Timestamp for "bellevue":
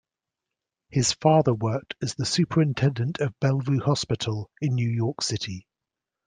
3.39-3.81